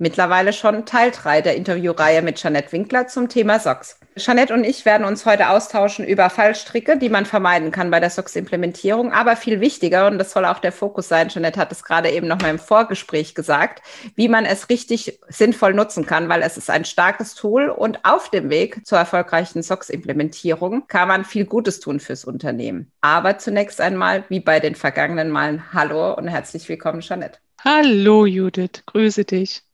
Mittlerweile 0.00 0.52
schon 0.52 0.86
Teil 0.86 1.10
3 1.10 1.40
der 1.42 1.56
Interviewreihe 1.56 2.22
mit 2.22 2.36
Jeanette 2.36 2.70
Winkler 2.70 3.08
zum 3.08 3.28
Thema 3.28 3.58
SOX. 3.58 3.98
Jeanette 4.16 4.54
und 4.54 4.62
ich 4.62 4.84
werden 4.84 5.04
uns 5.04 5.26
heute 5.26 5.48
austauschen 5.48 6.04
über 6.06 6.30
Fallstricke, 6.30 6.96
die 6.98 7.08
man 7.08 7.26
vermeiden 7.26 7.72
kann 7.72 7.90
bei 7.90 7.98
der 7.98 8.10
SOX-Implementierung. 8.10 9.12
Aber 9.12 9.34
viel 9.34 9.60
wichtiger, 9.60 10.06
und 10.06 10.18
das 10.18 10.30
soll 10.30 10.44
auch 10.44 10.60
der 10.60 10.70
Fokus 10.70 11.08
sein, 11.08 11.30
Jeanette 11.30 11.58
hat 11.58 11.72
es 11.72 11.82
gerade 11.82 12.10
eben 12.10 12.28
noch 12.28 12.40
mal 12.40 12.50
im 12.50 12.60
Vorgespräch 12.60 13.34
gesagt, 13.34 13.82
wie 14.14 14.28
man 14.28 14.44
es 14.44 14.68
richtig 14.68 15.18
sinnvoll 15.26 15.74
nutzen 15.74 16.06
kann, 16.06 16.28
weil 16.28 16.42
es 16.42 16.56
ist 16.56 16.70
ein 16.70 16.84
starkes 16.84 17.34
Tool 17.34 17.68
und 17.68 18.04
auf 18.04 18.30
dem 18.30 18.50
Weg 18.50 18.86
zur 18.86 18.98
erfolgreichen 18.98 19.64
SOX-Implementierung 19.64 20.86
kann 20.86 21.08
man 21.08 21.24
viel 21.24 21.44
Gutes 21.44 21.80
tun 21.80 21.98
fürs 21.98 22.24
Unternehmen. 22.24 22.92
Aber 23.00 23.38
zunächst 23.38 23.80
einmal, 23.80 24.22
wie 24.28 24.38
bei 24.38 24.60
den 24.60 24.76
vergangenen 24.76 25.30
Malen, 25.30 25.72
hallo 25.72 26.14
und 26.14 26.28
herzlich 26.28 26.68
willkommen, 26.68 27.00
Jeanette. 27.00 27.40
Hallo 27.64 28.26
Judith, 28.26 28.84
grüße 28.86 29.24
dich. 29.24 29.67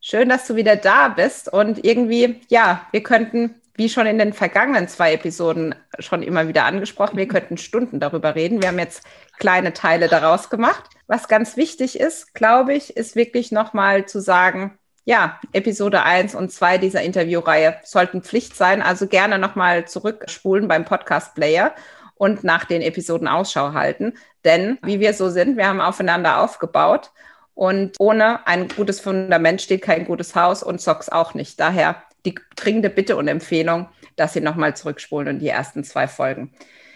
Schön, 0.00 0.28
dass 0.28 0.46
du 0.46 0.54
wieder 0.54 0.76
da 0.76 1.08
bist. 1.08 1.52
Und 1.52 1.84
irgendwie, 1.84 2.40
ja, 2.48 2.86
wir 2.92 3.02
könnten, 3.02 3.60
wie 3.74 3.88
schon 3.88 4.06
in 4.06 4.18
den 4.18 4.32
vergangenen 4.32 4.86
zwei 4.88 5.12
Episoden 5.12 5.74
schon 5.98 6.22
immer 6.22 6.46
wieder 6.46 6.64
angesprochen, 6.64 7.16
wir 7.16 7.26
könnten 7.26 7.58
Stunden 7.58 7.98
darüber 7.98 8.34
reden. 8.34 8.62
Wir 8.62 8.68
haben 8.68 8.78
jetzt 8.78 9.02
kleine 9.38 9.72
Teile 9.72 10.08
daraus 10.08 10.50
gemacht. 10.50 10.84
Was 11.08 11.26
ganz 11.26 11.56
wichtig 11.56 11.98
ist, 11.98 12.34
glaube 12.34 12.74
ich, 12.74 12.96
ist 12.96 13.16
wirklich 13.16 13.50
nochmal 13.50 14.06
zu 14.06 14.20
sagen, 14.20 14.78
ja, 15.04 15.40
Episode 15.52 16.02
1 16.02 16.34
und 16.34 16.52
2 16.52 16.78
dieser 16.78 17.02
Interviewreihe 17.02 17.78
sollten 17.82 18.22
Pflicht 18.22 18.54
sein. 18.54 18.82
Also 18.82 19.06
gerne 19.06 19.38
nochmal 19.38 19.88
zurückspulen 19.88 20.68
beim 20.68 20.84
Podcast-Player 20.84 21.74
und 22.14 22.44
nach 22.44 22.66
den 22.66 22.82
Episoden 22.82 23.26
Ausschau 23.26 23.72
halten. 23.72 24.14
Denn 24.44 24.78
wie 24.82 25.00
wir 25.00 25.14
so 25.14 25.30
sind, 25.30 25.56
wir 25.56 25.66
haben 25.66 25.80
aufeinander 25.80 26.40
aufgebaut 26.40 27.10
und 27.58 27.96
ohne 27.98 28.46
ein 28.46 28.68
gutes 28.68 29.00
Fundament 29.00 29.60
steht 29.60 29.82
kein 29.82 30.04
gutes 30.04 30.36
Haus 30.36 30.62
und 30.62 30.80
Socks 30.80 31.08
auch 31.08 31.34
nicht. 31.34 31.58
Daher 31.58 32.04
die 32.24 32.36
dringende 32.54 32.88
Bitte 32.88 33.16
und 33.16 33.26
Empfehlung, 33.26 33.88
dass 34.14 34.32
Sie 34.32 34.40
nochmal 34.40 34.76
zurückspulen 34.76 35.26
und 35.26 35.38
die 35.40 35.48
ersten 35.48 35.82
zwei 35.82 36.06
Folgen. 36.06 36.52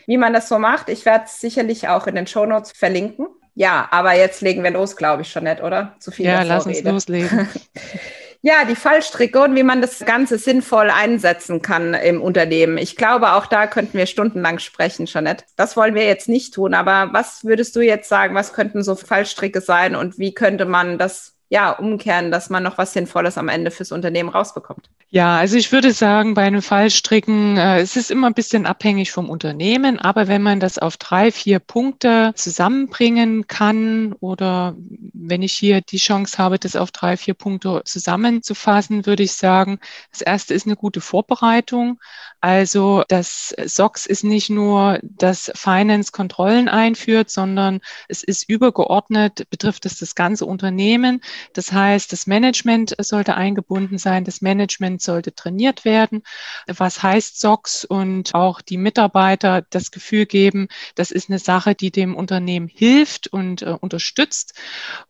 Wie 0.06 0.18
man 0.18 0.32
das 0.32 0.48
so 0.48 0.60
macht, 0.60 0.88
ich 0.88 1.04
werde 1.04 1.24
es 1.24 1.40
sicherlich 1.40 1.88
auch 1.88 2.06
in 2.06 2.14
den 2.14 2.28
Shownotes 2.28 2.70
verlinken. 2.76 3.26
Ja, 3.56 3.88
aber 3.90 4.14
jetzt 4.14 4.40
legen 4.40 4.62
wir 4.62 4.70
los, 4.70 4.94
glaube 4.94 5.22
ich 5.22 5.32
schon 5.32 5.44
nicht, 5.44 5.60
oder? 5.64 5.96
Zu 5.98 6.12
viel. 6.12 6.26
Ja, 6.26 6.42
lass 6.42 6.64
uns 6.64 6.80
loslegen. 6.84 7.48
Ja, 8.44 8.64
die 8.64 8.74
Fallstricke 8.74 9.40
und 9.40 9.54
wie 9.54 9.62
man 9.62 9.80
das 9.80 10.00
Ganze 10.00 10.36
sinnvoll 10.36 10.90
einsetzen 10.90 11.62
kann 11.62 11.94
im 11.94 12.20
Unternehmen. 12.20 12.76
Ich 12.76 12.96
glaube, 12.96 13.34
auch 13.34 13.46
da 13.46 13.68
könnten 13.68 13.96
wir 13.96 14.06
stundenlang 14.06 14.58
sprechen, 14.58 15.06
Jeanette. 15.06 15.44
Das 15.54 15.76
wollen 15.76 15.94
wir 15.94 16.06
jetzt 16.06 16.28
nicht 16.28 16.52
tun, 16.52 16.74
aber 16.74 17.12
was 17.12 17.44
würdest 17.44 17.76
du 17.76 17.80
jetzt 17.82 18.08
sagen, 18.08 18.34
was 18.34 18.52
könnten 18.52 18.82
so 18.82 18.96
Fallstricke 18.96 19.60
sein 19.60 19.94
und 19.94 20.18
wie 20.18 20.34
könnte 20.34 20.64
man 20.64 20.98
das 20.98 21.31
ja, 21.52 21.70
umkehren, 21.70 22.30
dass 22.30 22.48
man 22.48 22.62
noch 22.62 22.78
was 22.78 22.94
Sinnvolles 22.94 23.36
am 23.36 23.48
Ende 23.48 23.70
fürs 23.70 23.92
Unternehmen 23.92 24.30
rausbekommt? 24.30 24.88
Ja, 25.10 25.36
also 25.36 25.58
ich 25.58 25.70
würde 25.70 25.92
sagen, 25.92 26.32
bei 26.32 26.44
einem 26.44 26.62
Fallstricken, 26.62 27.58
äh, 27.58 27.80
es 27.80 27.94
ist 27.94 28.10
immer 28.10 28.28
ein 28.28 28.32
bisschen 28.32 28.64
abhängig 28.64 29.12
vom 29.12 29.28
Unternehmen, 29.28 29.98
aber 29.98 30.28
wenn 30.28 30.40
man 30.40 30.60
das 30.60 30.78
auf 30.78 30.96
drei, 30.96 31.30
vier 31.30 31.58
Punkte 31.58 32.32
zusammenbringen 32.36 33.46
kann 33.48 34.14
oder 34.20 34.74
wenn 35.12 35.42
ich 35.42 35.52
hier 35.52 35.82
die 35.82 35.98
Chance 35.98 36.38
habe, 36.38 36.58
das 36.58 36.74
auf 36.74 36.90
drei, 36.90 37.18
vier 37.18 37.34
Punkte 37.34 37.82
zusammenzufassen, 37.84 39.04
würde 39.04 39.22
ich 39.22 39.34
sagen, 39.34 39.78
das 40.10 40.22
erste 40.22 40.54
ist 40.54 40.66
eine 40.66 40.76
gute 40.76 41.02
Vorbereitung. 41.02 42.00
Also 42.40 43.04
das 43.08 43.54
SOX 43.66 44.06
ist 44.06 44.24
nicht 44.24 44.50
nur, 44.50 44.98
dass 45.02 45.52
Finance 45.54 46.10
Kontrollen 46.10 46.68
einführt, 46.68 47.30
sondern 47.30 47.80
es 48.08 48.22
ist 48.22 48.48
übergeordnet, 48.48 49.46
betrifft 49.50 49.84
es 49.84 49.98
das 49.98 50.14
ganze 50.14 50.46
Unternehmen. 50.46 51.20
Das 51.52 51.72
heißt, 51.72 52.12
das 52.12 52.26
Management 52.26 52.94
sollte 52.98 53.34
eingebunden 53.34 53.98
sein, 53.98 54.24
das 54.24 54.40
Management 54.40 55.02
sollte 55.02 55.34
trainiert 55.34 55.84
werden. 55.84 56.22
Was 56.66 57.02
heißt 57.02 57.40
SOX 57.40 57.84
und 57.84 58.34
auch 58.34 58.60
die 58.60 58.78
Mitarbeiter 58.78 59.62
das 59.70 59.90
Gefühl 59.90 60.26
geben, 60.26 60.68
das 60.94 61.10
ist 61.10 61.28
eine 61.28 61.38
Sache, 61.38 61.74
die 61.74 61.90
dem 61.90 62.14
Unternehmen 62.14 62.68
hilft 62.68 63.28
und 63.28 63.62
äh, 63.62 63.76
unterstützt. 63.80 64.54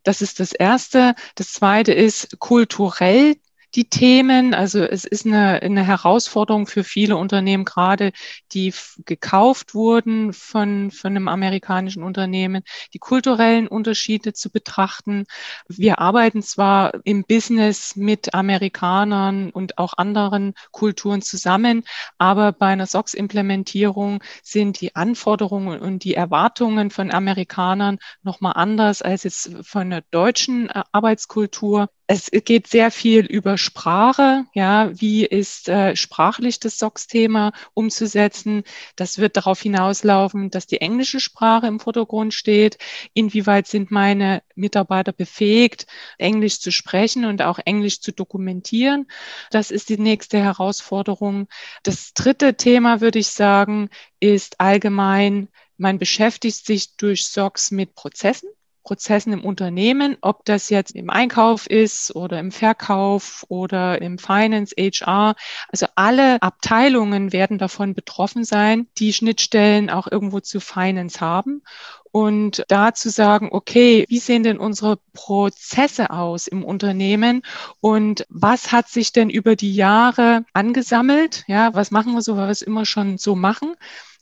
Das 0.02 0.22
ist 0.22 0.40
das 0.40 0.52
Erste. 0.52 1.14
Das 1.34 1.52
Zweite 1.52 1.92
ist 1.92 2.38
kulturell 2.38 3.36
die 3.74 3.88
Themen. 3.88 4.54
Also 4.54 4.80
es 4.80 5.04
ist 5.04 5.26
eine, 5.26 5.62
eine 5.62 5.82
Herausforderung 5.82 6.66
für 6.66 6.84
viele 6.84 7.16
Unternehmen, 7.16 7.64
gerade 7.64 8.12
die 8.52 8.72
gekauft 9.04 9.74
wurden 9.74 10.32
von, 10.32 10.90
von 10.90 11.10
einem 11.10 11.28
amerikanischen 11.28 12.02
Unternehmen, 12.02 12.62
die 12.92 12.98
kulturellen 12.98 13.68
Unterschiede 13.68 14.32
zu 14.32 14.50
betrachten. 14.50 15.24
Wir 15.68 15.98
arbeiten 15.98 16.42
zwar 16.42 16.92
im 17.04 17.24
Business 17.24 17.96
mit 17.96 18.34
Amerikanern 18.34 19.50
und 19.50 19.78
auch 19.78 19.94
anderen 19.96 20.54
Kulturen 20.70 21.22
zusammen, 21.22 21.84
aber 22.18 22.52
bei 22.52 22.66
einer 22.66 22.86
SOX-Implementierung 22.86 24.22
sind 24.42 24.80
die 24.80 24.94
Anforderungen 24.94 25.80
und 25.80 26.04
die 26.04 26.14
Erwartungen 26.14 26.90
von 26.90 27.10
Amerikanern 27.10 27.98
nochmal 28.22 28.54
anders 28.56 29.02
als 29.02 29.22
jetzt 29.24 29.50
von 29.62 29.90
der 29.90 30.02
deutschen 30.10 30.68
äh, 30.68 30.82
Arbeitskultur. 30.92 31.88
Es 32.14 32.30
geht 32.30 32.66
sehr 32.66 32.90
viel 32.90 33.24
über 33.24 33.56
Sprache. 33.56 34.44
Ja, 34.52 34.90
wie 35.00 35.24
ist 35.24 35.70
äh, 35.70 35.96
sprachlich 35.96 36.60
das 36.60 36.76
SOX-Thema 36.76 37.52
umzusetzen? 37.72 38.64
Das 38.96 39.16
wird 39.16 39.38
darauf 39.38 39.62
hinauslaufen, 39.62 40.50
dass 40.50 40.66
die 40.66 40.82
englische 40.82 41.20
Sprache 41.20 41.68
im 41.68 41.80
Vordergrund 41.80 42.34
steht. 42.34 42.76
Inwieweit 43.14 43.66
sind 43.66 43.90
meine 43.90 44.42
Mitarbeiter 44.54 45.12
befähigt, 45.12 45.86
Englisch 46.18 46.60
zu 46.60 46.70
sprechen 46.70 47.24
und 47.24 47.40
auch 47.40 47.58
Englisch 47.64 48.02
zu 48.02 48.12
dokumentieren? 48.12 49.06
Das 49.50 49.70
ist 49.70 49.88
die 49.88 49.96
nächste 49.96 50.38
Herausforderung. 50.38 51.48
Das 51.82 52.12
dritte 52.12 52.58
Thema, 52.58 53.00
würde 53.00 53.20
ich 53.20 53.28
sagen, 53.28 53.88
ist 54.20 54.60
allgemein, 54.60 55.48
man 55.78 55.98
beschäftigt 55.98 56.66
sich 56.66 56.94
durch 56.98 57.26
SOX 57.26 57.70
mit 57.70 57.94
Prozessen. 57.94 58.50
Prozessen 58.82 59.32
im 59.32 59.44
Unternehmen, 59.44 60.16
ob 60.20 60.44
das 60.44 60.70
jetzt 60.70 60.94
im 60.94 61.10
Einkauf 61.10 61.68
ist 61.68 62.14
oder 62.14 62.38
im 62.40 62.50
Verkauf 62.50 63.44
oder 63.48 64.00
im 64.02 64.18
Finance, 64.18 64.74
HR. 64.78 65.34
Also 65.68 65.86
alle 65.94 66.40
Abteilungen 66.42 67.32
werden 67.32 67.58
davon 67.58 67.94
betroffen 67.94 68.44
sein, 68.44 68.86
die 68.98 69.12
Schnittstellen 69.12 69.90
auch 69.90 70.10
irgendwo 70.10 70.40
zu 70.40 70.60
Finance 70.60 71.20
haben. 71.20 71.62
Und 72.10 72.64
da 72.68 72.92
zu 72.92 73.08
sagen, 73.08 73.48
okay, 73.52 74.04
wie 74.08 74.18
sehen 74.18 74.42
denn 74.42 74.58
unsere 74.58 74.98
Prozesse 75.14 76.10
aus 76.10 76.46
im 76.46 76.62
Unternehmen 76.62 77.42
und 77.80 78.26
was 78.28 78.70
hat 78.70 78.88
sich 78.88 79.12
denn 79.12 79.30
über 79.30 79.56
die 79.56 79.74
Jahre 79.74 80.44
angesammelt? 80.52 81.44
Ja, 81.46 81.72
was 81.72 81.90
machen 81.90 82.12
wir 82.12 82.20
so, 82.20 82.36
weil 82.36 82.48
wir 82.48 82.50
es 82.50 82.60
immer 82.60 82.84
schon 82.84 83.16
so 83.16 83.34
machen? 83.34 83.76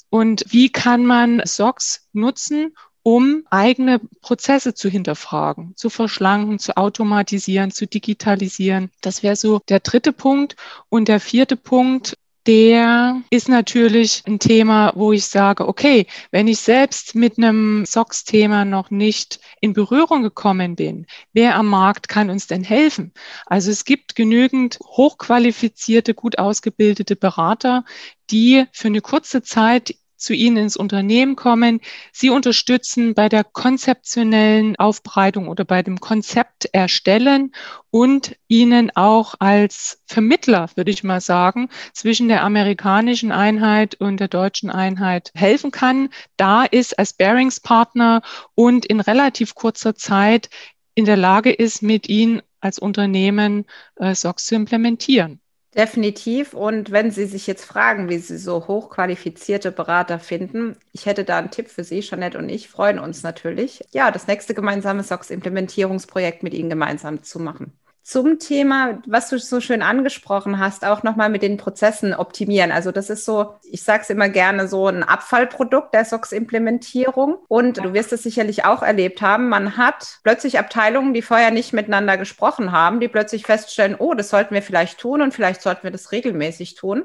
Und 0.08 0.44
wie 0.48 0.70
kann 0.70 1.04
man 1.04 1.40
SOX 1.44 2.08
nutzen, 2.12 2.74
um 3.02 3.44
eigene 3.50 4.00
Prozesse 4.20 4.74
zu 4.74 4.88
hinterfragen, 4.88 5.74
zu 5.76 5.90
verschlanken, 5.90 6.58
zu 6.58 6.76
automatisieren, 6.76 7.70
zu 7.70 7.86
digitalisieren. 7.86 8.90
Das 9.00 9.22
wäre 9.22 9.36
so 9.36 9.60
der 9.68 9.80
dritte 9.80 10.12
Punkt. 10.12 10.56
Und 10.88 11.08
der 11.08 11.20
vierte 11.20 11.56
Punkt, 11.56 12.14
der 12.46 13.22
ist 13.30 13.48
natürlich 13.48 14.22
ein 14.26 14.38
Thema, 14.38 14.92
wo 14.94 15.12
ich 15.12 15.26
sage, 15.26 15.68
okay, 15.68 16.06
wenn 16.30 16.48
ich 16.48 16.58
selbst 16.58 17.14
mit 17.14 17.36
einem 17.36 17.84
SOX-Thema 17.84 18.64
noch 18.64 18.90
nicht 18.90 19.40
in 19.60 19.74
Berührung 19.74 20.22
gekommen 20.22 20.74
bin, 20.74 21.06
wer 21.32 21.54
am 21.56 21.66
Markt 21.66 22.08
kann 22.08 22.30
uns 22.30 22.46
denn 22.46 22.64
helfen? 22.64 23.12
Also 23.46 23.70
es 23.70 23.84
gibt 23.84 24.16
genügend 24.16 24.78
hochqualifizierte, 24.80 26.14
gut 26.14 26.38
ausgebildete 26.38 27.14
Berater, 27.14 27.84
die 28.30 28.64
für 28.72 28.88
eine 28.88 29.02
kurze 29.02 29.42
Zeit 29.42 29.94
zu 30.20 30.34
Ihnen 30.34 30.56
ins 30.58 30.76
Unternehmen 30.76 31.34
kommen. 31.34 31.80
Sie 32.12 32.30
unterstützen 32.30 33.14
bei 33.14 33.28
der 33.28 33.44
konzeptionellen 33.44 34.76
Aufbereitung 34.76 35.48
oder 35.48 35.64
bei 35.64 35.82
dem 35.82 35.98
Konzept 36.00 36.66
erstellen 36.72 37.52
und 37.90 38.36
Ihnen 38.46 38.90
auch 38.94 39.34
als 39.38 40.02
Vermittler, 40.06 40.68
würde 40.74 40.90
ich 40.90 41.02
mal 41.02 41.20
sagen, 41.20 41.68
zwischen 41.92 42.28
der 42.28 42.42
amerikanischen 42.44 43.32
Einheit 43.32 43.94
und 43.96 44.20
der 44.20 44.28
deutschen 44.28 44.70
Einheit 44.70 45.30
helfen 45.34 45.70
kann, 45.70 46.10
da 46.36 46.64
ist 46.64 46.98
als 46.98 47.12
Bearingspartner 47.14 48.22
und 48.54 48.86
in 48.86 49.00
relativ 49.00 49.54
kurzer 49.54 49.94
Zeit 49.94 50.50
in 50.94 51.04
der 51.04 51.16
Lage 51.16 51.50
ist, 51.50 51.82
mit 51.82 52.08
Ihnen 52.08 52.42
als 52.60 52.78
Unternehmen 52.78 53.64
äh, 53.96 54.14
SOX 54.14 54.46
zu 54.46 54.54
implementieren. 54.54 55.40
Definitiv. 55.76 56.52
Und 56.54 56.90
wenn 56.90 57.10
Sie 57.12 57.26
sich 57.26 57.46
jetzt 57.46 57.64
fragen, 57.64 58.08
wie 58.08 58.18
Sie 58.18 58.38
so 58.38 58.66
hochqualifizierte 58.66 59.70
Berater 59.72 60.18
finden, 60.18 60.76
ich 60.92 61.06
hätte 61.06 61.24
da 61.24 61.38
einen 61.38 61.50
Tipp 61.50 61.68
für 61.68 61.84
Sie. 61.84 62.00
Jeanette 62.00 62.38
und 62.38 62.48
ich 62.48 62.68
freuen 62.68 62.98
uns 62.98 63.22
natürlich, 63.22 63.80
ja, 63.92 64.10
das 64.10 64.26
nächste 64.26 64.54
gemeinsame 64.54 65.04
SOX-Implementierungsprojekt 65.04 66.42
mit 66.42 66.54
Ihnen 66.54 66.70
gemeinsam 66.70 67.22
zu 67.22 67.38
machen 67.38 67.72
zum 68.02 68.38
Thema, 68.38 68.98
was 69.06 69.28
du 69.28 69.38
so 69.38 69.60
schön 69.60 69.82
angesprochen 69.82 70.58
hast, 70.58 70.84
auch 70.84 71.02
nochmal 71.02 71.28
mit 71.28 71.42
den 71.42 71.58
Prozessen 71.58 72.14
optimieren. 72.14 72.72
Also 72.72 72.92
das 72.92 73.10
ist 73.10 73.24
so, 73.24 73.54
ich 73.62 73.82
sage 73.82 74.02
es 74.02 74.10
immer 74.10 74.28
gerne, 74.28 74.68
so 74.68 74.86
ein 74.88 75.02
Abfallprodukt 75.02 75.94
der 75.94 76.04
SOX-Implementierung. 76.04 77.38
Und 77.46 77.78
du 77.78 77.92
wirst 77.92 78.12
es 78.12 78.22
sicherlich 78.22 78.64
auch 78.64 78.82
erlebt 78.82 79.22
haben, 79.22 79.48
man 79.48 79.76
hat 79.76 80.18
plötzlich 80.24 80.58
Abteilungen, 80.58 81.14
die 81.14 81.22
vorher 81.22 81.50
nicht 81.50 81.72
miteinander 81.72 82.16
gesprochen 82.16 82.72
haben, 82.72 83.00
die 83.00 83.08
plötzlich 83.08 83.44
feststellen, 83.44 83.96
oh, 83.98 84.14
das 84.14 84.30
sollten 84.30 84.54
wir 84.54 84.62
vielleicht 84.62 84.98
tun 84.98 85.22
und 85.22 85.34
vielleicht 85.34 85.62
sollten 85.62 85.84
wir 85.84 85.90
das 85.90 86.10
regelmäßig 86.10 86.74
tun. 86.74 87.04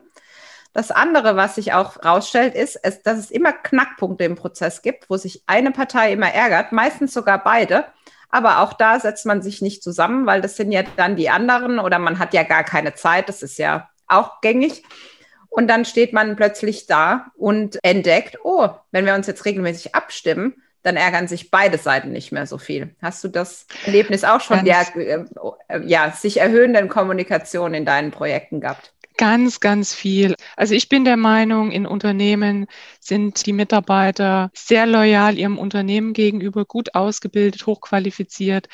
Das 0.76 0.92
andere, 0.92 1.38
was 1.38 1.56
sich 1.56 1.72
auch 1.72 2.04
rausstellt, 2.04 2.54
ist, 2.54 2.82
dass 3.06 3.18
es 3.18 3.32
immer 3.32 3.54
Knackpunkte 3.54 4.26
im 4.26 4.36
Prozess 4.36 4.82
gibt, 4.82 5.10
wo 5.10 5.16
sich 5.16 5.42
eine 5.48 5.72
Partei 5.72 6.12
immer 6.12 6.34
ärgert, 6.34 6.74
meistens 6.74 7.14
sogar 7.14 7.42
beide. 7.42 7.86
Aber 8.30 8.60
auch 8.60 8.74
da 8.74 9.00
setzt 9.00 9.26
man 9.26 9.42
sich 9.42 9.62
nicht 9.62 9.84
zusammen, 9.84 10.26
weil 10.26 10.42
das 10.42 10.56
sind 10.56 10.72
ja 10.72 10.84
dann 10.98 11.16
die 11.16 11.30
anderen 11.30 11.80
oder 11.80 12.00
man 12.00 12.20
hat 12.20 12.34
ja 12.34 12.44
gar 12.44 12.64
keine 12.64 12.94
Zeit. 12.94 13.30
Das 13.30 13.44
ist 13.44 13.58
ja 13.58 13.90
auch 14.08 14.42
gängig. 14.42 14.84
Und 15.50 15.68
dann 15.68 15.86
steht 15.86 16.12
man 16.12 16.36
plötzlich 16.36 16.86
da 16.86 17.28
und 17.38 17.80
entdeckt, 17.82 18.40
oh, 18.44 18.70
wenn 18.92 19.06
wir 19.06 19.16
uns 19.16 19.28
jetzt 19.28 19.46
regelmäßig 19.46 19.96
abstimmen, 19.96 20.62
dann 20.86 20.98
ärgern 20.98 21.28
sich 21.28 21.50
beide 21.50 21.78
Seiten 21.78 22.12
nicht 22.12 22.32
mehr 22.32 22.46
so 22.46 22.58
viel. 22.58 22.94
Hast 23.02 23.24
du 23.24 23.28
das 23.28 23.66
Erlebnis 23.86 24.24
auch 24.24 24.42
schon 24.42 24.66
der 24.66 24.86
äh, 24.96 25.82
ja, 25.84 26.12
sich 26.12 26.42
erhöhenden 26.42 26.90
Kommunikation 26.90 27.74
in 27.74 27.86
deinen 27.86 28.12
Projekten 28.12 28.62
gehabt? 28.62 28.94
Ganz, 29.18 29.62
ganz 29.62 29.94
viel. 29.94 30.36
Also 30.58 30.74
ich 30.74 30.90
bin 30.90 31.06
der 31.06 31.16
Meinung, 31.16 31.72
in 31.72 31.86
Unternehmen 31.86 32.66
sind 33.00 33.46
die 33.46 33.54
Mitarbeiter 33.54 34.52
sehr 34.54 34.86
loyal 34.86 35.38
ihrem 35.38 35.58
Unternehmen 35.58 36.12
gegenüber, 36.12 36.66
gut 36.66 36.96
ausgebildet, 36.96 37.66
hochqualifiziert. 37.66 38.68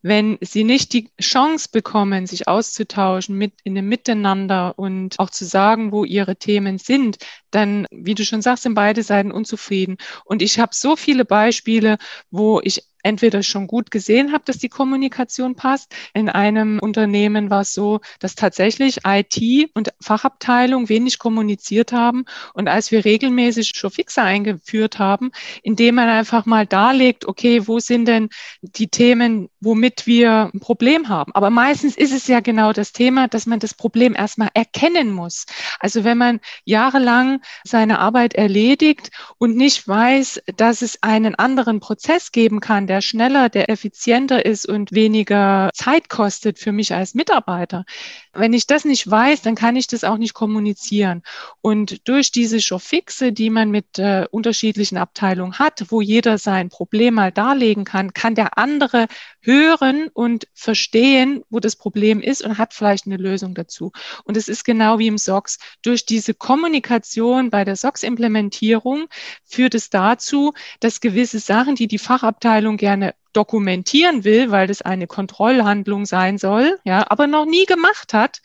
Wenn 0.00 0.38
sie 0.40 0.62
nicht 0.62 0.92
die 0.92 1.10
Chance 1.20 1.70
bekommen, 1.72 2.28
sich 2.28 2.46
auszutauschen 2.46 3.36
mit 3.36 3.54
in 3.64 3.74
dem 3.74 3.88
Miteinander 3.88 4.78
und 4.78 5.18
auch 5.18 5.30
zu 5.30 5.44
sagen, 5.44 5.90
wo 5.90 6.04
ihre 6.04 6.36
Themen 6.36 6.78
sind, 6.78 7.18
dann, 7.50 7.84
wie 7.90 8.14
du 8.14 8.24
schon 8.24 8.40
sagst, 8.40 8.62
sind 8.62 8.74
beide 8.74 9.02
Seiten 9.02 9.32
unzufrieden. 9.32 9.96
Und 10.24 10.42
ich 10.42 10.60
habe 10.60 10.70
so 10.74 10.94
viele 10.94 11.24
Beispiele, 11.24 11.98
wo 12.30 12.60
ich 12.62 12.84
entweder 13.02 13.42
schon 13.42 13.66
gut 13.66 13.90
gesehen 13.90 14.32
habe, 14.32 14.44
dass 14.44 14.58
die 14.58 14.68
Kommunikation 14.68 15.54
passt. 15.54 15.94
In 16.14 16.28
einem 16.28 16.78
Unternehmen 16.80 17.50
war 17.50 17.62
es 17.62 17.72
so, 17.72 18.00
dass 18.20 18.34
tatsächlich 18.34 19.00
IT 19.06 19.70
und 19.74 19.90
Fachabteilung 20.00 20.88
wenig 20.88 21.18
kommuniziert 21.18 21.92
haben. 21.92 22.24
Und 22.54 22.68
als 22.68 22.90
wir 22.90 23.04
regelmäßig 23.04 23.72
Showfixer 23.74 24.22
eingeführt 24.22 24.98
haben, 24.98 25.30
indem 25.62 25.96
man 25.96 26.08
einfach 26.08 26.46
mal 26.46 26.66
darlegt, 26.66 27.26
okay, 27.26 27.66
wo 27.66 27.78
sind 27.78 28.06
denn 28.06 28.28
die 28.62 28.88
Themen, 28.88 29.48
womit 29.60 30.06
wir 30.06 30.50
ein 30.52 30.60
Problem 30.60 31.08
haben? 31.08 31.32
Aber 31.34 31.50
meistens 31.50 31.96
ist 31.96 32.12
es 32.12 32.26
ja 32.26 32.40
genau 32.40 32.72
das 32.72 32.92
Thema, 32.92 33.28
dass 33.28 33.46
man 33.46 33.60
das 33.60 33.74
Problem 33.74 34.14
erstmal 34.14 34.48
erkennen 34.54 35.12
muss. 35.12 35.46
Also 35.78 36.04
wenn 36.04 36.18
man 36.18 36.40
jahrelang 36.64 37.40
seine 37.64 37.98
Arbeit 38.00 38.34
erledigt 38.34 39.10
und 39.38 39.56
nicht 39.56 39.86
weiß, 39.86 40.42
dass 40.56 40.82
es 40.82 41.02
einen 41.02 41.34
anderen 41.34 41.80
Prozess 41.80 42.32
geben 42.32 42.60
kann, 42.60 42.87
der 42.88 43.00
schneller, 43.00 43.48
der 43.48 43.70
effizienter 43.70 44.44
ist 44.44 44.66
und 44.66 44.92
weniger 44.92 45.70
Zeit 45.74 46.08
kostet 46.08 46.58
für 46.58 46.72
mich 46.72 46.94
als 46.94 47.14
Mitarbeiter. 47.14 47.84
Wenn 48.32 48.52
ich 48.52 48.66
das 48.66 48.84
nicht 48.84 49.08
weiß, 49.08 49.42
dann 49.42 49.54
kann 49.54 49.76
ich 49.76 49.86
das 49.86 50.04
auch 50.04 50.16
nicht 50.16 50.34
kommunizieren. 50.34 51.22
Und 51.60 52.08
durch 52.08 52.32
diese 52.32 52.60
Showfixe, 52.60 53.32
die 53.32 53.50
man 53.50 53.70
mit 53.70 53.98
äh, 53.98 54.26
unterschiedlichen 54.30 54.96
Abteilungen 54.96 55.58
hat, 55.58 55.84
wo 55.88 56.00
jeder 56.00 56.38
sein 56.38 56.68
Problem 56.68 57.14
mal 57.14 57.32
darlegen 57.32 57.84
kann, 57.84 58.12
kann 58.12 58.34
der 58.34 58.58
andere 58.58 59.06
hören 59.40 60.08
und 60.12 60.48
verstehen, 60.54 61.42
wo 61.50 61.60
das 61.60 61.76
Problem 61.76 62.20
ist 62.20 62.42
und 62.42 62.58
hat 62.58 62.74
vielleicht 62.74 63.06
eine 63.06 63.16
Lösung 63.16 63.54
dazu. 63.54 63.92
Und 64.24 64.36
es 64.36 64.48
ist 64.48 64.64
genau 64.64 64.98
wie 64.98 65.08
im 65.08 65.18
SOX. 65.18 65.58
Durch 65.82 66.06
diese 66.06 66.34
Kommunikation 66.34 67.50
bei 67.50 67.64
der 67.64 67.76
SOX-Implementierung 67.76 69.08
führt 69.44 69.74
es 69.74 69.90
dazu, 69.90 70.52
dass 70.80 71.00
gewisse 71.00 71.38
Sachen, 71.38 71.74
die 71.74 71.88
die 71.88 71.98
Fachabteilung 71.98 72.77
gerne 72.78 73.14
dokumentieren 73.32 74.24
will, 74.24 74.50
weil 74.50 74.66
das 74.66 74.82
eine 74.82 75.06
Kontrollhandlung 75.06 76.06
sein 76.06 76.38
soll, 76.38 76.78
ja, 76.84 77.04
aber 77.10 77.26
noch 77.26 77.44
nie 77.44 77.66
gemacht 77.66 78.14
hat 78.14 78.40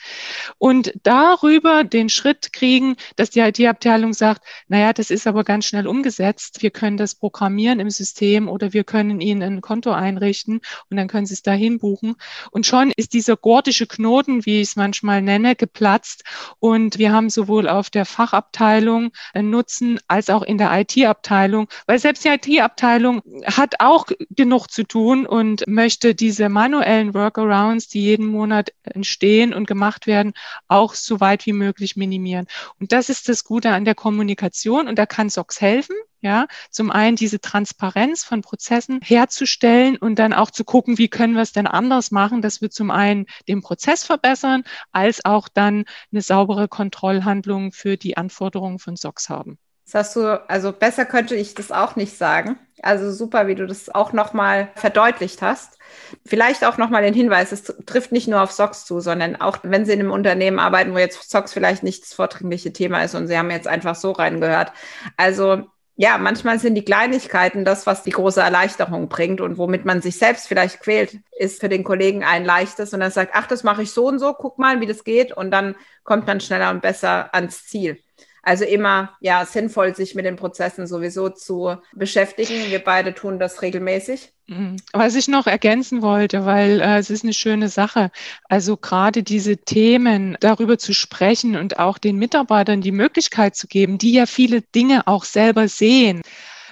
und 0.58 0.94
darüber 1.04 1.84
den 1.84 2.10
Schritt 2.10 2.54
kriegen, 2.54 2.96
dass 3.16 3.30
die 3.30 3.40
IT-Abteilung 3.40 4.14
sagt, 4.14 4.44
naja, 4.68 4.94
das 4.94 5.10
ist 5.10 5.28
aber 5.28 5.44
ganz 5.44 5.66
schnell 5.66 5.88
umgesetzt. 5.88 6.62
Wir 6.62 6.72
können 6.72 6.98
das 6.98 7.16
programmieren 7.16 7.80
im 7.80 7.90
System 7.90 8.48
oder 8.48 8.74
wir 8.74 8.84
können 8.84 9.22
Ihnen 9.22 9.42
ein 9.42 9.62
Konto 9.62 9.92
einrichten 9.92 10.62
und 10.90 10.98
dann 10.98 11.08
können 11.08 11.26
Sie 11.26 11.34
es 11.34 11.42
dahin 11.42 11.80
buchen. 11.80 12.16
Und 12.52 12.66
schon 12.66 12.92
ist 12.96 13.14
dieser 13.14 13.38
gordische 13.38 13.88
Knoten, 13.88 14.46
wie 14.46 14.62
ich 14.62 14.70
es 14.70 14.76
manchmal 14.76 15.22
nenne, 15.22 15.56
geplatzt. 15.56 16.24
Und 16.60 16.98
wir 16.98 17.12
haben 17.12 17.30
sowohl 17.30 17.68
auf 17.68 17.90
der 17.90 18.06
Fachabteilung 18.06 19.12
einen 19.34 19.50
Nutzen 19.50 20.00
als 20.08 20.30
auch 20.30 20.44
in 20.44 20.58
der 20.58 20.72
IT-Abteilung, 20.80 21.68
weil 21.88 22.00
selbst 22.00 22.26
die 22.26 22.30
IT-Abteilung 22.30 23.22
hat 23.46 23.76
auch 23.80 24.08
genug 24.30 24.68
zu 24.74 24.84
tun 24.84 25.26
und 25.26 25.64
möchte 25.68 26.16
diese 26.16 26.50
manuellen 26.50 27.14
Workarounds, 27.14 27.88
die 27.88 28.02
jeden 28.02 28.26
Monat 28.28 28.74
entstehen 28.84 29.54
und 29.54 29.68
gemacht 29.68 30.08
werden, 30.08 30.34
auch 30.68 30.96
so 30.96 31.20
weit 31.20 31.46
wie 31.46 31.54
möglich 31.54 31.96
minimieren. 31.96 32.48
Und 32.80 32.92
das 32.92 33.10
ist 33.10 33.30
das 33.30 33.44
Gute 33.44 33.70
an 33.72 33.86
der 33.86 33.96
Kommunikation 33.96 34.88
und 34.88 34.98
da 34.98 35.06
kann 35.06 35.30
SOX 35.30 35.62
helfen. 35.62 35.96
Ja, 36.22 36.48
zum 36.72 36.90
einen 36.90 37.18
diese 37.18 37.42
Transparenz 37.42 38.24
von 38.24 38.42
Prozessen 38.42 39.02
herzustellen 39.04 39.98
und 39.98 40.20
dann 40.20 40.32
auch 40.32 40.52
zu 40.52 40.64
gucken, 40.64 40.98
wie 40.98 41.10
können 41.10 41.34
wir 41.34 41.42
es 41.42 41.52
denn 41.52 41.68
anders 41.68 42.12
machen, 42.12 42.42
dass 42.42 42.62
wir 42.62 42.70
zum 42.70 42.92
einen 42.92 43.26
den 43.50 43.62
Prozess 43.62 44.06
verbessern, 44.06 44.64
als 44.94 45.26
auch 45.26 45.50
dann 45.50 45.84
eine 46.14 46.22
saubere 46.22 46.70
Kontrollhandlung 46.70 47.74
für 47.74 47.98
die 47.98 48.16
Anforderungen 48.16 48.80
von 48.80 48.96
SOX 48.96 49.28
haben. 49.28 49.58
Das 49.94 50.08
hast 50.08 50.16
du, 50.16 50.50
also 50.50 50.72
besser 50.72 51.06
könnte 51.06 51.36
ich 51.36 51.54
das 51.54 51.72
auch 51.72 51.96
nicht 51.96 52.18
sagen. 52.18 52.58
Also 52.82 53.12
super, 53.12 53.46
wie 53.46 53.54
du 53.54 53.68
das 53.68 53.94
auch 53.94 54.12
nochmal 54.12 54.70
verdeutlicht 54.74 55.44
hast. 55.44 55.78
Vielleicht 56.26 56.66
auch 56.66 56.80
nochmal 56.80 57.04
den 57.04 57.14
Hinweis, 57.14 57.52
es 57.52 57.64
trifft 57.86 58.12
nicht 58.12 58.28
nur 58.28 58.42
auf 58.42 58.52
Socks 58.52 58.86
zu, 58.86 59.02
sondern 59.02 59.36
auch 59.36 59.60
wenn 59.62 59.86
Sie 59.86 59.94
in 59.94 60.00
einem 60.00 60.12
Unternehmen 60.12 60.58
arbeiten, 60.58 60.96
wo 60.96 60.98
jetzt 60.98 61.30
Socks 61.30 61.54
vielleicht 61.54 61.84
nicht 61.84 62.02
das 62.02 62.14
vordringliche 62.14 62.74
Thema 62.74 63.04
ist 63.04 63.14
und 63.14 63.28
Sie 63.28 63.38
haben 63.38 63.52
jetzt 63.52 63.68
einfach 63.68 63.94
so 63.94 64.12
reingehört. 64.12 64.72
Also 65.16 65.66
ja, 65.96 66.18
manchmal 66.18 66.58
sind 66.58 66.74
die 66.74 66.86
Kleinigkeiten 66.86 67.64
das, 67.64 67.86
was 67.86 68.02
die 68.02 68.10
große 68.10 68.42
Erleichterung 68.42 69.10
bringt 69.10 69.42
und 69.42 69.60
womit 69.60 69.86
man 69.86 70.02
sich 70.02 70.18
selbst 70.18 70.48
vielleicht 70.48 70.80
quält, 70.80 71.20
ist 71.38 71.60
für 71.60 71.70
den 71.70 71.84
Kollegen 71.84 72.24
ein 72.24 72.46
leichtes 72.46 72.96
und 72.96 73.02
er 73.02 73.12
sagt, 73.12 73.34
ach, 73.36 73.46
das 73.46 73.64
mache 73.64 73.84
ich 73.84 73.92
so 73.92 74.08
und 74.08 74.18
so, 74.18 74.34
guck 74.34 74.58
mal, 74.58 74.82
wie 74.82 74.88
das 74.88 75.04
geht 75.04 75.32
und 75.32 75.52
dann 75.52 75.76
kommt 76.04 76.26
man 76.26 76.40
schneller 76.42 76.72
und 76.72 76.82
besser 76.82 77.30
ans 77.36 77.68
Ziel. 77.68 78.00
Also 78.44 78.66
immer 78.66 79.16
ja 79.22 79.46
sinnvoll, 79.46 79.96
sich 79.96 80.16
mit 80.16 80.26
den 80.26 80.36
Prozessen 80.36 80.86
sowieso 80.86 81.30
zu 81.30 81.78
beschäftigen. 81.94 82.70
Wir 82.70 82.84
beide 82.84 83.14
tun 83.14 83.40
das 83.40 83.62
regelmäßig. 83.62 84.34
Mhm. 84.48 84.76
Was 84.92 85.16
ich 85.16 85.30
noch 85.30 85.48
ergänzen 85.48 86.02
wollte, 86.02 86.46
weil 86.46 86.82
äh, 86.82 86.98
es 86.98 87.10
ist 87.10 87.24
eine 87.24 87.34
schöne 87.34 87.70
Sache. 87.70 88.12
Also 88.50 88.76
gerade 88.76 89.24
diese 89.24 89.56
Themen 89.58 90.36
darüber 90.42 90.78
zu 90.78 90.94
sprechen 90.94 91.56
und 91.56 91.80
auch 91.80 91.98
den 91.98 92.18
Mitarbeitern 92.18 92.82
die 92.82 92.92
Möglichkeit 92.92 93.56
zu 93.56 93.68
geben, 93.68 93.98
die 93.98 94.12
ja 94.12 94.26
viele 94.26 94.62
Dinge 94.62 95.08
auch 95.08 95.24
selber 95.24 95.70
sehen. 95.70 96.22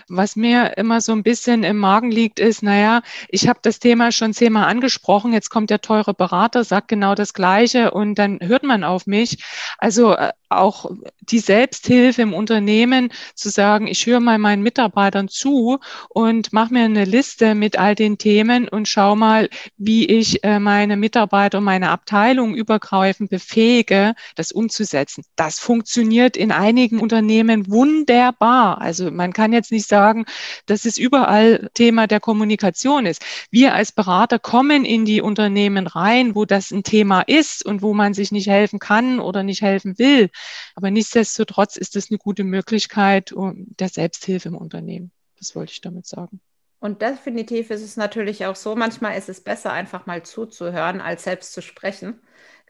Was 0.09 0.35
mir 0.35 0.77
immer 0.77 0.99
so 0.99 1.13
ein 1.13 1.23
bisschen 1.23 1.63
im 1.63 1.77
Magen 1.77 2.11
liegt, 2.11 2.41
ist, 2.41 2.63
naja, 2.63 3.01
ich 3.29 3.47
habe 3.47 3.59
das 3.61 3.79
Thema 3.79 4.11
schon 4.11 4.33
zehnmal 4.33 4.65
angesprochen, 4.65 5.31
jetzt 5.31 5.49
kommt 5.49 5.69
der 5.69 5.79
teure 5.79 6.13
Berater, 6.13 6.65
sagt 6.65 6.89
genau 6.89 7.15
das 7.15 7.33
Gleiche 7.33 7.91
und 7.91 8.15
dann 8.15 8.39
hört 8.41 8.63
man 8.63 8.83
auf 8.83 9.07
mich. 9.07 9.41
Also 9.77 10.13
äh, 10.13 10.33
auch 10.51 10.91
die 11.19 11.39
Selbsthilfe 11.39 12.21
im 12.21 12.33
Unternehmen 12.33 13.11
zu 13.35 13.49
sagen, 13.49 13.87
ich 13.87 14.05
höre 14.05 14.19
mal 14.19 14.37
meinen 14.37 14.63
Mitarbeitern 14.63 15.27
zu 15.27 15.79
und 16.09 16.51
mache 16.53 16.73
mir 16.73 16.83
eine 16.83 17.05
Liste 17.05 17.55
mit 17.55 17.77
all 17.77 17.95
den 17.95 18.17
Themen 18.17 18.67
und 18.67 18.87
schau 18.87 19.15
mal, 19.15 19.49
wie 19.77 20.05
ich 20.05 20.43
äh, 20.43 20.59
meine 20.59 20.97
Mitarbeiter, 20.97 21.61
meine 21.61 21.89
Abteilung 21.89 22.53
übergreifend 22.55 23.29
befähige, 23.29 24.13
das 24.35 24.51
umzusetzen. 24.51 25.23
Das 25.35 25.59
funktioniert 25.59 26.35
in 26.35 26.51
einigen 26.51 26.99
Unternehmen 26.99 27.69
wunderbar. 27.69 28.81
Also 28.81 29.11
man 29.11 29.33
kann 29.33 29.53
jetzt 29.53 29.71
nicht 29.71 29.87
sagen, 29.87 30.25
dass 30.65 30.85
es 30.85 30.97
überall 30.97 31.69
Thema 31.73 32.07
der 32.07 32.19
Kommunikation 32.19 33.05
ist. 33.05 33.23
Wir 33.49 33.73
als 33.73 33.91
Berater 33.91 34.39
kommen 34.39 34.85
in 34.85 35.05
die 35.05 35.21
Unternehmen 35.21 35.87
rein, 35.87 36.35
wo 36.35 36.45
das 36.45 36.71
ein 36.71 36.83
Thema 36.83 37.21
ist 37.21 37.65
und 37.65 37.81
wo 37.81 37.93
man 37.93 38.13
sich 38.13 38.31
nicht 38.31 38.47
helfen 38.47 38.79
kann 38.79 39.19
oder 39.19 39.43
nicht 39.43 39.61
helfen 39.61 39.97
will. 39.97 40.29
Aber 40.75 40.91
nichtsdestotrotz 40.91 41.77
ist 41.77 41.95
es 41.95 42.09
eine 42.09 42.17
gute 42.17 42.43
Möglichkeit 42.43 43.33
der 43.35 43.89
Selbsthilfe 43.89 44.49
im 44.49 44.57
Unternehmen. 44.57 45.11
Das 45.37 45.55
wollte 45.55 45.73
ich 45.73 45.81
damit 45.81 46.05
sagen. 46.05 46.39
Und 46.79 47.01
definitiv 47.01 47.69
ist 47.69 47.83
es 47.83 47.95
natürlich 47.95 48.45
auch 48.47 48.55
so, 48.55 48.75
manchmal 48.75 49.17
ist 49.17 49.29
es 49.29 49.41
besser, 49.41 49.71
einfach 49.71 50.07
mal 50.07 50.23
zuzuhören, 50.23 50.99
als 50.99 51.23
selbst 51.23 51.53
zu 51.53 51.61
sprechen. 51.61 52.21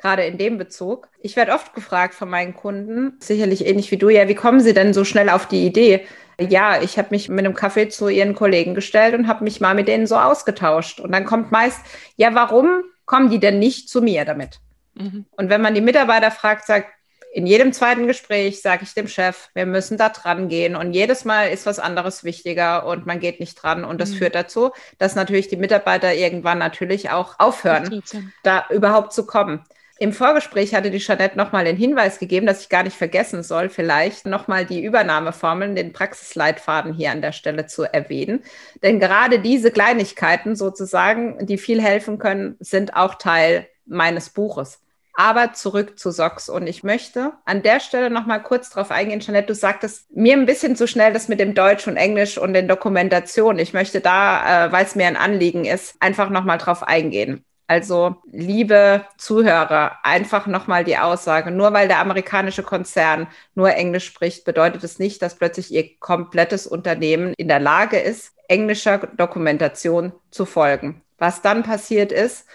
gerade 0.02 0.26
in 0.26 0.38
dem 0.38 0.58
Bezug. 0.58 1.08
Ich 1.20 1.36
werde 1.36 1.54
oft 1.54 1.74
gefragt 1.74 2.16
von 2.16 2.30
meinen 2.30 2.56
Kunden, 2.56 3.18
sicherlich 3.20 3.66
ähnlich 3.66 3.92
wie 3.92 3.98
du, 3.98 4.10
ja, 4.10 4.28
wie 4.28 4.36
kommen 4.36 4.60
sie 4.60 4.74
denn 4.74 4.94
so 4.94 5.06
schnell 5.06 5.30
auf 5.30 5.48
die 5.48 5.66
Idee? 5.66 6.06
Ja, 6.40 6.82
ich 6.82 6.98
habe 6.98 7.10
mich 7.12 7.30
mit 7.30 7.46
einem 7.46 7.54
Kaffee 7.54 7.88
zu 7.88 8.10
ihren 8.10 8.34
Kollegen 8.34 8.74
gestellt 8.74 9.14
und 9.14 9.28
habe 9.28 9.44
mich 9.44 9.62
mal 9.62 9.76
mit 9.76 9.88
denen 9.88 10.08
so 10.08 10.18
ausgetauscht. 10.18 11.00
Und 11.00 11.12
dann 11.12 11.24
kommt 11.26 11.52
meist, 11.52 11.80
ja, 12.16 12.34
warum 12.34 12.82
kommen 13.06 13.30
die 13.30 13.40
denn 13.40 13.60
nicht 13.60 13.90
zu 13.90 14.02
mir 14.02 14.26
damit? 14.26 14.60
Mhm. 14.96 15.26
Und 15.32 15.50
wenn 15.50 15.62
man 15.62 15.76
die 15.76 15.82
Mitarbeiter 15.82 16.32
fragt, 16.32 16.66
sagt, 16.66 16.88
in 17.34 17.48
jedem 17.48 17.72
zweiten 17.72 18.08
Gespräch 18.08 18.62
sage 18.62 18.84
ich 18.84 18.94
dem 18.94 19.08
Chef, 19.08 19.50
wir 19.54 19.66
müssen 19.66 19.98
da 19.98 20.10
dran 20.10 20.50
gehen. 20.50 20.76
Und 20.76 20.92
jedes 20.92 21.24
Mal 21.24 21.46
ist 21.46 21.66
was 21.66 21.80
anderes 21.80 22.26
wichtiger 22.26 22.86
und 22.86 23.06
man 23.06 23.20
geht 23.22 23.40
nicht 23.40 23.56
dran. 23.56 23.86
Und 23.86 24.02
das 24.02 24.12
mhm. 24.12 24.16
führt 24.16 24.36
dazu, 24.36 24.72
dass 24.98 25.16
natürlich 25.16 25.48
die 25.48 25.56
Mitarbeiter 25.56 26.14
irgendwann 26.14 26.58
natürlich 26.58 27.10
auch 27.10 27.40
aufhören, 27.40 28.04
da 28.44 28.66
überhaupt 28.70 29.14
zu 29.14 29.26
kommen. 29.26 29.64
Im 29.98 30.14
Vorgespräch 30.14 30.74
hatte 30.74 30.90
die 30.90 30.98
Jeanette 30.98 31.38
nochmal 31.38 31.64
den 31.64 31.78
Hinweis 31.78 32.18
gegeben, 32.18 32.48
dass 32.48 32.62
ich 32.62 32.70
gar 32.70 32.82
nicht 32.84 32.98
vergessen 32.98 33.44
soll, 33.44 33.70
vielleicht 33.70 34.26
nochmal 34.26 34.66
die 34.66 34.84
Übernahmeformeln, 34.84 35.76
den 35.76 35.94
Praxisleitfaden 35.94 36.94
hier 36.94 37.12
an 37.12 37.22
der 37.22 37.34
Stelle 37.34 37.68
zu 37.68 37.84
erwähnen. 37.84 38.44
Denn 38.82 39.00
gerade 39.00 39.40
diese 39.40 39.70
Kleinigkeiten 39.70 40.56
sozusagen, 40.56 41.46
die 41.46 41.60
viel 41.60 41.80
helfen 41.82 42.18
können, 42.18 42.58
sind 42.60 42.96
auch 42.96 43.16
Teil 43.16 43.68
meines 43.86 44.32
Buches. 44.32 44.80
Aber 45.14 45.54
zurück 45.54 46.00
zu 46.00 46.12
Socks. 46.12 46.50
Und 46.50 46.68
ich 46.68 46.84
möchte 46.84 47.34
an 47.46 47.64
der 47.64 47.80
Stelle 47.80 48.10
noch 48.10 48.26
mal 48.26 48.40
kurz 48.40 48.70
darauf 48.70 48.92
eingehen, 48.92 49.20
Jeanette, 49.20 49.48
du 49.48 49.56
sagtest 49.56 50.06
mir 50.16 50.34
ein 50.34 50.46
bisschen 50.46 50.76
zu 50.76 50.88
schnell 50.88 51.14
das 51.14 51.28
mit 51.28 51.40
dem 51.40 51.54
Deutsch 51.54 51.88
und 51.88 51.98
Englisch 51.98 52.38
und 52.38 52.54
den 52.54 52.68
Dokumentationen. 52.68 53.60
Ich 53.60 53.74
möchte 53.74 54.02
da, 54.02 54.68
äh, 54.68 54.72
weil 54.72 54.86
es 54.86 54.96
mir 54.96 55.08
ein 55.08 55.18
Anliegen 55.18 55.66
ist, 55.66 55.96
einfach 56.00 56.30
noch 56.30 56.44
mal 56.44 56.58
drauf 56.58 56.84
eingehen. 56.84 57.44
Also, 57.72 58.18
liebe 58.30 59.06
Zuhörer, 59.18 60.00
einfach 60.04 60.46
nochmal 60.46 60.84
die 60.84 60.98
Aussage, 60.98 61.52
nur 61.52 61.72
weil 61.72 61.88
der 61.88 62.00
amerikanische 62.00 62.64
Konzern 62.64 63.28
nur 63.56 63.74
Englisch 63.74 64.08
spricht, 64.08 64.44
bedeutet 64.44 64.84
es 64.84 65.00
nicht, 65.00 65.22
dass 65.22 65.36
plötzlich 65.36 65.72
ihr 65.72 65.98
komplettes 66.00 66.68
Unternehmen 66.68 67.34
in 67.38 67.48
der 67.48 67.62
Lage 67.62 67.98
ist, 67.98 68.34
englischer 68.50 68.98
Dokumentation 68.98 70.12
zu 70.32 70.46
folgen. 70.46 71.02
Was 71.18 71.42
dann 71.42 71.64
passiert 71.64 72.12
ist, 72.12 72.46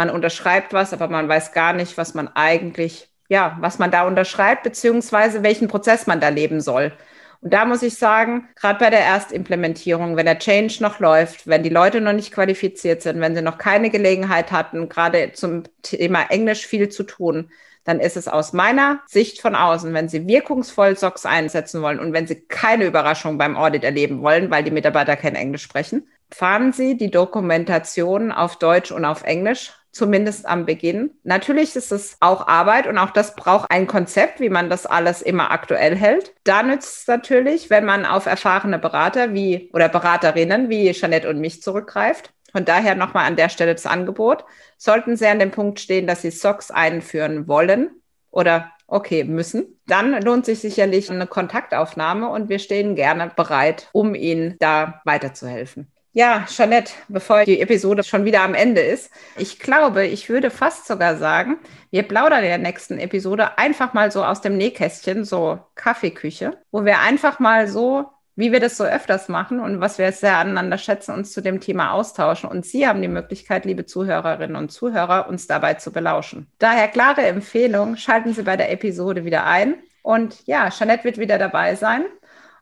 man 0.00 0.08
unterschreibt 0.08 0.72
was, 0.72 0.94
aber 0.94 1.08
man 1.08 1.28
weiß 1.28 1.52
gar 1.52 1.74
nicht, 1.74 1.98
was 1.98 2.14
man 2.14 2.28
eigentlich, 2.28 3.10
ja, 3.28 3.58
was 3.60 3.78
man 3.78 3.90
da 3.90 4.06
unterschreibt, 4.06 4.62
beziehungsweise 4.62 5.42
welchen 5.42 5.68
Prozess 5.68 6.06
man 6.06 6.20
da 6.20 6.30
leben 6.30 6.62
soll. 6.62 6.92
Und 7.42 7.52
da 7.52 7.66
muss 7.66 7.82
ich 7.82 7.96
sagen, 7.96 8.48
gerade 8.56 8.78
bei 8.78 8.88
der 8.88 9.04
Erstimplementierung, 9.04 10.16
wenn 10.16 10.24
der 10.24 10.38
Change 10.38 10.78
noch 10.80 11.00
läuft, 11.00 11.46
wenn 11.46 11.62
die 11.62 11.68
Leute 11.68 12.00
noch 12.00 12.14
nicht 12.14 12.32
qualifiziert 12.32 13.02
sind, 13.02 13.20
wenn 13.20 13.34
sie 13.34 13.42
noch 13.42 13.58
keine 13.58 13.90
Gelegenheit 13.90 14.52
hatten, 14.52 14.88
gerade 14.88 15.32
zum 15.32 15.64
Thema 15.82 16.30
Englisch 16.30 16.66
viel 16.66 16.88
zu 16.88 17.02
tun, 17.02 17.50
dann 17.84 18.00
ist 18.00 18.16
es 18.16 18.26
aus 18.26 18.54
meiner 18.54 19.00
Sicht 19.06 19.42
von 19.42 19.54
außen, 19.54 19.92
wenn 19.92 20.08
Sie 20.08 20.26
wirkungsvoll 20.26 20.96
SOX 20.96 21.26
einsetzen 21.26 21.82
wollen 21.82 21.98
und 21.98 22.14
wenn 22.14 22.26
Sie 22.26 22.40
keine 22.40 22.86
Überraschung 22.86 23.36
beim 23.36 23.56
Audit 23.56 23.84
erleben 23.84 24.22
wollen, 24.22 24.50
weil 24.50 24.64
die 24.64 24.70
Mitarbeiter 24.70 25.16
kein 25.16 25.34
Englisch 25.34 25.62
sprechen, 25.62 26.06
fahren 26.30 26.72
Sie 26.72 26.96
die 26.96 27.10
Dokumentation 27.10 28.32
auf 28.32 28.58
Deutsch 28.58 28.92
und 28.92 29.04
auf 29.04 29.24
Englisch 29.24 29.72
zumindest 29.92 30.46
am 30.46 30.66
Beginn. 30.66 31.10
Natürlich 31.24 31.76
ist 31.76 31.92
es 31.92 32.16
auch 32.20 32.46
Arbeit 32.46 32.86
und 32.86 32.98
auch 32.98 33.10
das 33.10 33.34
braucht 33.36 33.70
ein 33.70 33.86
Konzept, 33.86 34.40
wie 34.40 34.48
man 34.48 34.70
das 34.70 34.86
alles 34.86 35.22
immer 35.22 35.50
aktuell 35.50 35.96
hält. 35.96 36.34
Da 36.44 36.62
nützt 36.62 37.00
es 37.00 37.06
natürlich, 37.06 37.70
wenn 37.70 37.84
man 37.84 38.06
auf 38.06 38.26
erfahrene 38.26 38.78
Berater 38.78 39.34
wie 39.34 39.70
oder 39.72 39.88
Beraterinnen 39.88 40.68
wie 40.68 40.92
Jeanette 40.92 41.28
und 41.28 41.40
mich 41.40 41.62
zurückgreift. 41.62 42.32
Von 42.52 42.64
daher 42.64 42.94
nochmal 42.94 43.26
an 43.26 43.36
der 43.36 43.48
Stelle 43.48 43.74
das 43.74 43.86
Angebot. 43.86 44.44
Sollten 44.76 45.16
Sie 45.16 45.26
an 45.26 45.38
dem 45.38 45.50
Punkt 45.50 45.80
stehen, 45.80 46.06
dass 46.06 46.22
Sie 46.22 46.30
SOX 46.30 46.70
einführen 46.70 47.46
wollen 47.46 47.90
oder 48.30 48.72
okay 48.90 49.24
müssen, 49.24 49.80
dann 49.86 50.20
lohnt 50.22 50.44
sich 50.44 50.58
sicherlich 50.58 51.10
eine 51.10 51.26
Kontaktaufnahme 51.26 52.28
und 52.28 52.48
wir 52.48 52.58
stehen 52.58 52.96
gerne 52.96 53.30
bereit, 53.34 53.88
um 53.92 54.14
Ihnen 54.14 54.56
da 54.58 55.00
weiterzuhelfen. 55.04 55.92
Ja, 56.12 56.44
Jeanette, 56.48 56.92
bevor 57.08 57.44
die 57.44 57.60
Episode 57.60 58.02
schon 58.02 58.24
wieder 58.24 58.42
am 58.42 58.54
Ende 58.54 58.80
ist, 58.80 59.12
ich 59.36 59.60
glaube, 59.60 60.06
ich 60.06 60.28
würde 60.28 60.50
fast 60.50 60.88
sogar 60.88 61.16
sagen, 61.16 61.58
wir 61.92 62.02
plaudern 62.02 62.42
in 62.42 62.48
der 62.48 62.58
nächsten 62.58 62.98
Episode 62.98 63.58
einfach 63.58 63.92
mal 63.92 64.10
so 64.10 64.24
aus 64.24 64.40
dem 64.40 64.56
Nähkästchen, 64.56 65.24
so 65.24 65.60
Kaffeeküche, 65.76 66.58
wo 66.72 66.84
wir 66.84 66.98
einfach 66.98 67.38
mal 67.38 67.68
so, 67.68 68.06
wie 68.34 68.50
wir 68.50 68.58
das 68.58 68.76
so 68.76 68.82
öfters 68.82 69.28
machen 69.28 69.60
und 69.60 69.80
was 69.80 69.98
wir 69.98 70.10
sehr 70.10 70.38
aneinander 70.38 70.78
schätzen, 70.78 71.14
uns 71.14 71.30
zu 71.30 71.42
dem 71.42 71.60
Thema 71.60 71.92
austauschen. 71.92 72.50
Und 72.50 72.66
Sie 72.66 72.88
haben 72.88 73.02
die 73.02 73.08
Möglichkeit, 73.08 73.64
liebe 73.64 73.86
Zuhörerinnen 73.86 74.56
und 74.56 74.72
Zuhörer, 74.72 75.28
uns 75.28 75.46
dabei 75.46 75.74
zu 75.74 75.92
belauschen. 75.92 76.48
Daher 76.58 76.88
klare 76.88 77.22
Empfehlung, 77.22 77.96
schalten 77.96 78.34
Sie 78.34 78.42
bei 78.42 78.56
der 78.56 78.72
Episode 78.72 79.24
wieder 79.24 79.46
ein. 79.46 79.76
Und 80.02 80.44
ja, 80.46 80.70
Jeanette 80.70 81.04
wird 81.04 81.18
wieder 81.18 81.38
dabei 81.38 81.76
sein. 81.76 82.04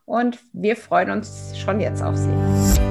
Und 0.05 0.39
wir 0.53 0.77
freuen 0.77 1.11
uns 1.11 1.57
schon 1.57 1.81
jetzt 1.81 2.03
auf 2.03 2.17
Sie. 2.17 2.88